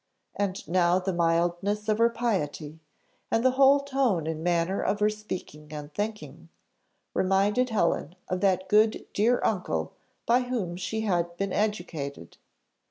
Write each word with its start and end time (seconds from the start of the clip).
And 0.35 0.67
now 0.67 0.97
the 0.97 1.13
mildness 1.13 1.87
of 1.87 1.99
her 1.99 2.09
piety, 2.09 2.79
and 3.29 3.45
the 3.45 3.51
whole 3.51 3.81
tone 3.81 4.25
and 4.25 4.43
manner 4.43 4.81
of 4.81 4.99
her 4.99 5.11
speaking 5.11 5.67
and 5.71 5.93
thinking, 5.93 6.49
reminded 7.13 7.69
Helen 7.69 8.15
of 8.27 8.41
that 8.41 8.67
good 8.67 9.05
dear 9.13 9.39
uncle 9.43 9.93
by 10.25 10.39
whom 10.39 10.75
she 10.75 11.01
had 11.01 11.37
been 11.37 11.53
educated. 11.53 12.37